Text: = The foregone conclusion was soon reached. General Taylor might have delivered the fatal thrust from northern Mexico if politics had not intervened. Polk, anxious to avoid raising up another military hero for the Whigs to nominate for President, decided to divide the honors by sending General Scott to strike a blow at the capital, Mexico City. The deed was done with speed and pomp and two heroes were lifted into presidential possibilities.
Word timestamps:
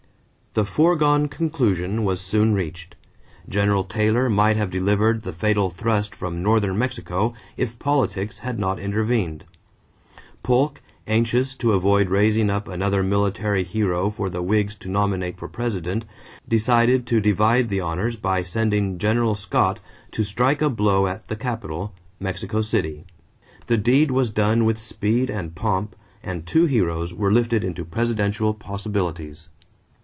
= 0.51 0.53
The 0.61 0.65
foregone 0.65 1.29
conclusion 1.29 2.03
was 2.03 2.19
soon 2.19 2.53
reached. 2.53 2.95
General 3.47 3.85
Taylor 3.85 4.29
might 4.29 4.57
have 4.57 4.69
delivered 4.69 5.21
the 5.21 5.31
fatal 5.31 5.69
thrust 5.69 6.13
from 6.13 6.43
northern 6.43 6.77
Mexico 6.77 7.33
if 7.55 7.79
politics 7.79 8.39
had 8.39 8.59
not 8.59 8.77
intervened. 8.77 9.45
Polk, 10.43 10.81
anxious 11.07 11.55
to 11.55 11.71
avoid 11.71 12.09
raising 12.09 12.49
up 12.49 12.67
another 12.67 13.01
military 13.01 13.63
hero 13.63 14.09
for 14.09 14.29
the 14.29 14.41
Whigs 14.41 14.75
to 14.79 14.89
nominate 14.89 15.37
for 15.37 15.47
President, 15.47 16.03
decided 16.45 17.05
to 17.07 17.21
divide 17.21 17.69
the 17.69 17.79
honors 17.79 18.17
by 18.17 18.41
sending 18.41 18.97
General 18.97 19.35
Scott 19.35 19.79
to 20.11 20.21
strike 20.21 20.61
a 20.61 20.69
blow 20.69 21.07
at 21.07 21.25
the 21.29 21.37
capital, 21.37 21.93
Mexico 22.19 22.59
City. 22.59 23.05
The 23.67 23.77
deed 23.77 24.11
was 24.11 24.31
done 24.31 24.65
with 24.65 24.81
speed 24.81 25.29
and 25.29 25.55
pomp 25.55 25.95
and 26.21 26.45
two 26.45 26.65
heroes 26.65 27.13
were 27.13 27.31
lifted 27.31 27.63
into 27.63 27.85
presidential 27.85 28.53
possibilities. 28.53 29.47